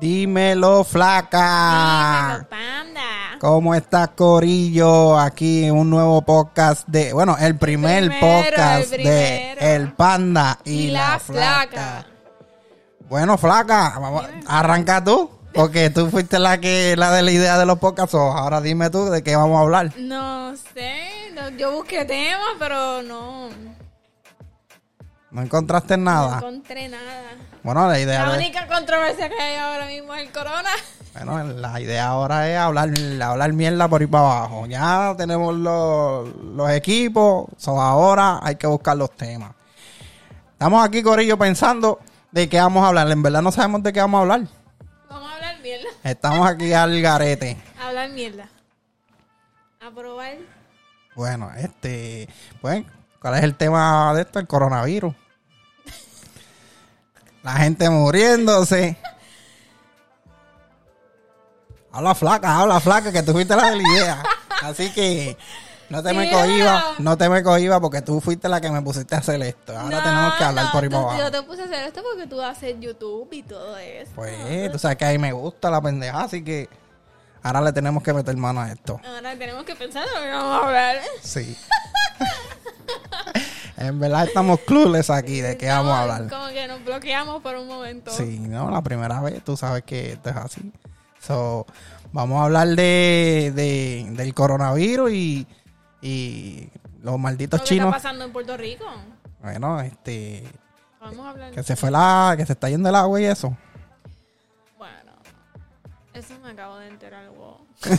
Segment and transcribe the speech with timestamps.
[0.00, 2.28] Dímelo, flaca.
[2.38, 3.38] Dímelo, panda.
[3.40, 5.18] ¿Cómo estás, Corillo?
[5.18, 9.52] Aquí en un nuevo podcast de, bueno, el primer primero, podcast el de.
[9.52, 11.68] El Panda y, Y la, la flaca.
[11.68, 12.06] flaca.
[13.08, 17.64] Bueno, flaca, vamos, arranca tú, porque tú fuiste la que la de la idea de
[17.64, 18.14] los podcasts.
[18.14, 19.92] ahora dime tú de qué vamos a hablar.
[19.96, 23.48] No sé, no, yo busqué temas, pero no,
[25.30, 26.36] No encontraste no nada.
[26.38, 27.22] encontré nada.
[27.62, 30.70] Bueno, la idea La de- única controversia que hay ahora mismo es el corona.
[31.14, 32.90] Bueno, la idea ahora es hablar,
[33.22, 34.66] hablar mierda por ir para abajo.
[34.66, 39.52] Ya tenemos los, los equipos, so ahora hay que buscar los temas.
[40.52, 42.00] Estamos aquí, Corillo, pensando
[42.30, 43.10] de qué vamos a hablar.
[43.10, 44.42] En verdad no sabemos de qué vamos a hablar.
[45.08, 45.88] Vamos a hablar mierda.
[46.04, 47.56] Estamos aquí al garete.
[47.80, 48.48] Hablar mierda.
[49.80, 50.36] A probar.
[51.14, 52.28] Bueno, este,
[52.60, 52.84] pues,
[53.20, 54.38] ¿cuál es el tema de esto?
[54.38, 55.14] El coronavirus.
[57.46, 58.96] La gente muriéndose.
[61.92, 64.22] Habla flaca, habla flaca, que tú fuiste la de la idea.
[64.62, 65.36] Así que
[65.88, 68.68] no te me Sí, cohiba, pero- no te me cohiba porque tú fuiste la que
[68.68, 69.78] me pusiste a hacer esto.
[69.78, 71.18] Ahora tenemos que hablar no, por ahí tú- para abajo.
[71.22, 74.10] Yo te puse a hacer esto porque tú haces YouTube y todo eso.
[74.16, 76.68] Pues, tú sabes que a mí me gusta la pendeja, así que
[77.44, 79.00] ahora le tenemos que meter mano a esto.
[79.06, 80.96] Ahora tenemos que pensar lo que vamos a hablar.
[81.22, 81.56] Sí.
[83.76, 86.28] en verdad estamos clueless aquí de qué vamos a hablar.
[86.28, 88.10] Como que nos bloqueamos por un momento.
[88.10, 90.72] Sí, no, la primera vez, tú sabes que esto es así.
[91.20, 91.66] So,
[92.12, 95.46] vamos a hablar de, de- del coronavirus y,
[96.00, 96.68] y
[97.02, 97.88] los malditos chinos.
[97.88, 98.84] está pasando en Puerto Rico.
[99.42, 100.44] Bueno, este,
[101.00, 101.50] Vamos a hablar.
[101.52, 103.56] que se fue la, que se está yendo el agua y eso.
[104.78, 105.12] Bueno,
[106.14, 107.28] eso me acabo de enterar.
[107.30, 107.58] wow.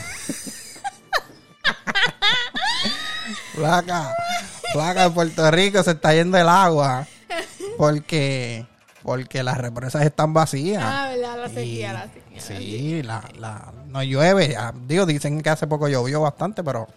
[3.56, 4.14] Placa,
[4.74, 7.06] placa de Puerto Rico se está yendo el agua
[7.78, 8.66] porque,
[9.04, 10.84] porque las represas están vacías.
[10.86, 11.38] Ah, ¿verdad?
[11.40, 12.42] La Y- sequía, la sequía.
[12.42, 14.56] Sí, la, la, no llueve.
[14.88, 16.88] Digo, dicen que hace poco llovió bastante, pero,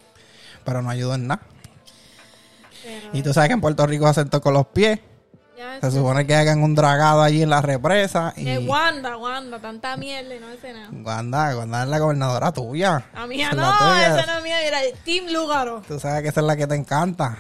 [0.65, 1.43] pero no ayudó en nada.
[2.85, 4.99] Pero Y tú sabes que en Puerto Rico hacen todo con los pies.
[5.57, 8.33] ya Se supone que hagan un dragado allí en la represa.
[8.37, 10.89] Y Eh, Wanda, Wanda, tanta mierda y no hace nada.
[10.93, 13.05] Wanda, Wanda es la gobernadora tuya.
[13.15, 15.83] A mía Esa no, esa no es mía, mira, Team Lugaro.
[15.87, 17.37] Tú sabes que esa es la que te encanta.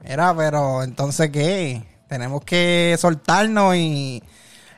[0.00, 1.82] Mira, pero entonces, ¿qué?
[2.08, 4.22] Tenemos que soltarnos y...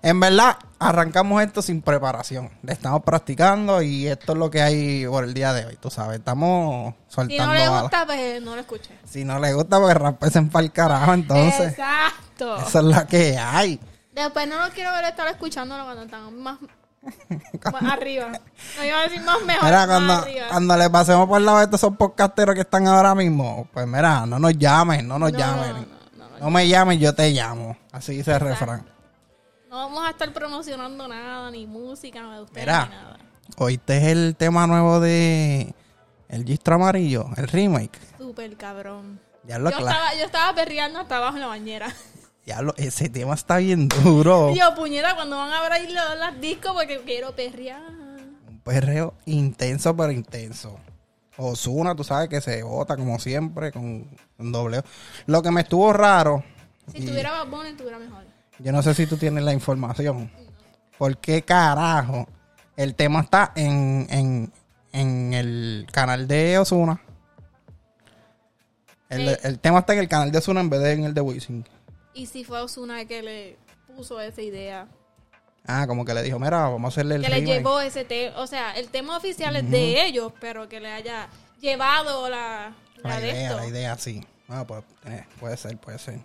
[0.03, 2.50] En verdad, arrancamos esto sin preparación.
[2.62, 5.91] Le estamos practicando y esto es lo que hay por el día de hoy, tú
[5.91, 6.20] sabes.
[6.20, 7.82] Estamos Si soltando no le balas.
[7.82, 8.98] gusta, pues no lo escuche.
[9.04, 11.72] Si no le gusta, pues raspesen para el carajo, entonces.
[11.72, 12.56] Exacto.
[12.66, 13.78] Esa es la que hay.
[14.14, 16.56] Después no lo quiero ver estar escuchándolo cuando están más,
[17.72, 18.32] más arriba.
[18.78, 19.64] No iba a decir más mejor.
[19.64, 20.46] Mira, más cuando, arriba.
[20.50, 23.86] cuando le pasemos por el lado de estos esos podcasteros que están ahora mismo, pues
[23.86, 25.86] mira, no nos llamen, no nos No, llamen.
[26.16, 26.50] no, No, no, no.
[26.50, 27.76] me llames, yo te llamo.
[27.92, 28.86] Así dice el refrán.
[29.70, 32.86] No vamos a estar promocionando nada, ni música, de ustedes, Mira.
[32.86, 33.18] ni nada.
[33.56, 35.74] ¿Oíste el tema nuevo de
[36.28, 37.26] El Gistro Amarillo?
[37.36, 37.98] El remake.
[38.18, 39.20] Súper cabrón.
[39.44, 41.94] Ya lo Yo estaba, yo estaba perreando hasta abajo en la bañera.
[42.46, 44.54] Ya lo- ese tema está bien duro.
[44.54, 47.82] Yo, puñeta, cuando van a abrir los, las discos porque quiero perrear.
[48.48, 50.78] Un perreo intenso, pero intenso.
[51.36, 54.06] Osuna, tú sabes que se bota como siempre con
[54.38, 54.82] un dobleo.
[55.26, 56.44] Lo que me estuvo raro,
[56.92, 58.24] Si tuviera Bad Bunny, estuviera mejor.
[58.58, 60.30] yo no sé si tú tienes la información.
[60.98, 62.26] ¿Por qué carajo
[62.76, 64.52] el tema está en, en,
[64.92, 67.00] en el canal de Osuna?
[69.08, 69.36] El, Sí.
[69.44, 71.66] el tema está en el canal de Osuna en vez de en el de Wisin.
[72.15, 74.88] Y si fue Osuna que le puso esa idea.
[75.66, 78.38] Ah, como que le dijo, mira, vamos a hacerle el que le llevó ese tema.
[78.41, 81.28] O sea, el tema oficial es de ellos, pero que le haya
[81.60, 83.56] llevado la, la, La de idea, esto.
[83.59, 84.26] la idea, sí.
[84.48, 86.19] Ah, pues, eh, puede ser, puede ser.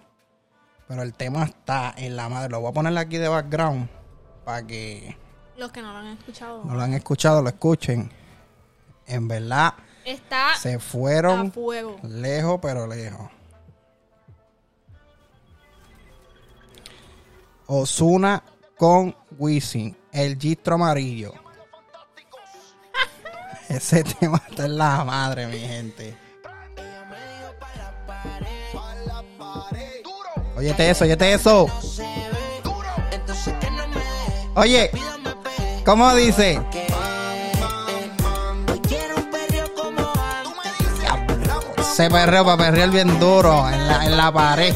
[0.87, 2.49] Pero el tema está en la madre.
[2.49, 3.87] Lo voy a poner aquí de background
[4.45, 5.15] para que
[5.57, 6.63] Los que no lo han escuchado.
[6.63, 8.09] no lo han escuchado, lo escuchen.
[9.05, 9.73] En verdad,
[10.05, 11.97] Está se a fueron fuego.
[12.03, 13.29] lejos, pero lejos.
[17.67, 18.43] Osuna
[18.77, 21.33] con Wisin, el gistro amarillo.
[23.69, 26.17] Ese tema está en la madre, mi gente.
[30.57, 31.67] Óyete eso, óyete eso.
[34.55, 34.89] Oye,
[35.83, 36.61] ¿cómo dice?
[41.93, 44.73] Se perreo para perrear bien duro en la, en la pared.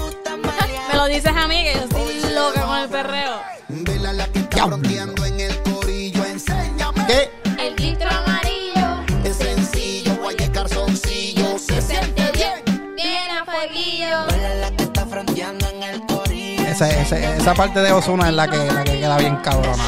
[0.89, 2.08] Me lo dices a mí yo estoy
[2.39, 3.41] loca con el perreo.
[3.67, 7.05] Vela la que está fronteando en el corillo, enséñame.
[7.07, 7.29] ¿Qué?
[7.59, 12.95] El distro amarillo Es sencillo, guaye calzoncillo, se siente bien.
[12.95, 14.25] bien a fueguillo.
[14.31, 18.33] Vela la que está fronteando en el corillo, esa, esa, esa parte de Osuna es
[18.33, 19.83] la que, la que queda bien cabrona.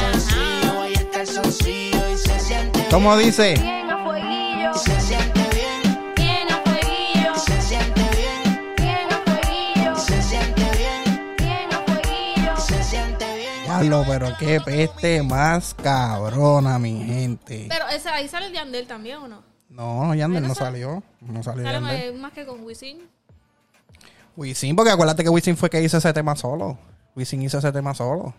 [2.90, 3.54] ¿Cómo dice?
[3.54, 4.74] Bien a fueguillo,
[13.88, 17.66] Diablo, pero qué peste más cabrona, mi gente.
[17.68, 19.42] Pero ese, ahí sale el Yandel también, ¿o no?
[19.68, 21.02] No, Yandel no no salió.
[21.20, 22.18] No salió Sale Yandel.
[22.18, 23.08] más, que con Wisin.
[24.36, 26.78] Wisin, porque acuérdate que Wisin fue que hizo ese tema solo.
[27.16, 28.34] Wisin hizo ese tema solo.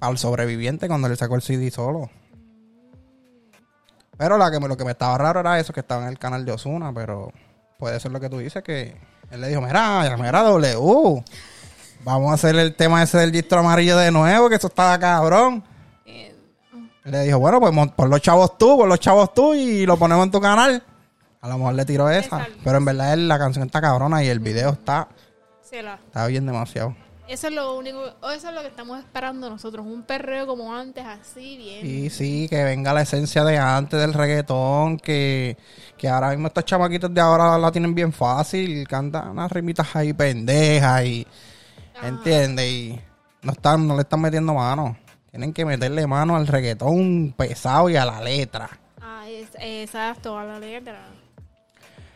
[0.00, 2.10] Al sobreviviente cuando le sacó el CD solo.
[4.18, 6.18] Pero la que, me- lo que me estaba raro era eso, que estaba en el
[6.18, 7.32] canal de Osuna, pero
[7.78, 8.96] puede ser lo que tú dices, que
[9.30, 11.22] él le dijo, mira, mira W,
[12.06, 15.62] vamos a hacer el tema ese del distro amarillo de nuevo, que eso estaba cabrón.
[16.06, 16.34] Eh,
[17.04, 20.24] le dijo, bueno, pues pon los chavos tú, pon los chavos tú y lo ponemos
[20.24, 20.82] en tu canal.
[21.40, 22.38] A lo mejor le tiró esa.
[22.38, 22.60] Exacto.
[22.64, 25.08] Pero en verdad él- la canción está cabrona y el video está,
[25.62, 26.94] se la- está bien demasiado.
[27.28, 31.04] Eso es lo único, eso es lo que estamos esperando nosotros, un perreo como antes,
[31.04, 31.80] así bien.
[31.82, 35.56] Sí, sí, que venga la esencia de antes del reggaetón, que,
[35.98, 40.12] que ahora mismo estos chamaquitos de ahora la tienen bien fácil, cantan unas rimitas ahí
[40.12, 41.26] pendejas y.
[42.02, 42.66] ¿entiendes?
[42.70, 43.00] Y
[43.42, 44.96] no están, no le están metiendo mano.
[45.30, 48.70] Tienen que meterle mano al reggaetón pesado y a la letra.
[49.00, 51.00] Ah, es, exacto, a la letra.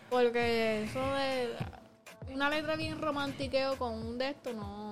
[0.09, 4.91] Porque eso de una letra bien romantiqueo con un de esto no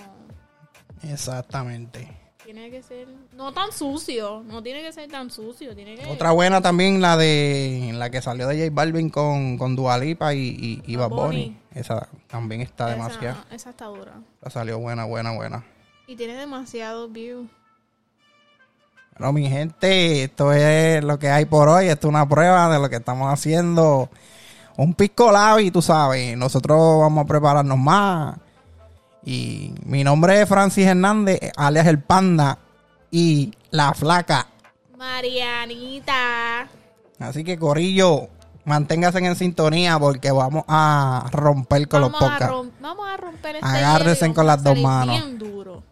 [1.02, 2.08] Exactamente.
[2.44, 6.32] tiene que ser no tan sucio, no tiene que ser tan sucio, tiene que Otra
[6.32, 10.38] buena también la de la que salió de J Balvin con, con Dua Lipa y,
[10.38, 11.44] y, y Bad Bad Bunny.
[11.44, 11.58] Bunny.
[11.78, 13.38] Esa también está esa, demasiado.
[13.50, 14.14] esa está dura.
[14.40, 15.64] Esa salió buena, buena, buena.
[16.06, 17.48] Y tiene demasiados views.
[19.16, 21.86] Bueno, mi gente, esto es lo que hay por hoy.
[21.86, 24.10] Esto es una prueba de lo que estamos haciendo.
[24.76, 26.36] Un pisco labi, tú sabes.
[26.36, 28.38] Nosotros vamos a prepararnos más.
[29.24, 32.58] Y mi nombre es Francis Hernández, alias El Panda
[33.10, 34.46] y La Flaca.
[34.96, 36.68] Marianita.
[37.18, 38.28] Así que, Corillo,
[38.68, 42.70] manténgase en sintonía porque vamos a romper con los Vamos podcasts.
[42.80, 45.16] vamos a romper este Agárrense con las dos manos.
[45.16, 45.82] bien duro.